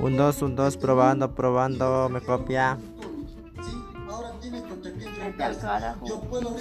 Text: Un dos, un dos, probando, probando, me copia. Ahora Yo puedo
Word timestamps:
Un 0.00 0.16
dos, 0.16 0.42
un 0.42 0.56
dos, 0.56 0.76
probando, 0.76 1.34
probando, 1.34 2.08
me 2.08 2.20
copia. 2.20 2.78
Ahora 4.08 5.96
Yo 6.04 6.20
puedo 6.20 6.56